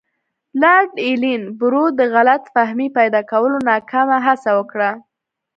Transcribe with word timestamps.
لارډ 0.61 0.89
ایلن 1.05 1.41
برو 1.59 1.83
د 1.99 2.01
غلط 2.15 2.43
فهمۍ 2.53 2.89
پیدا 2.97 3.21
کولو 3.31 3.57
ناکامه 3.69 4.17
هڅه 4.27 4.51
وکړه. 4.57 4.91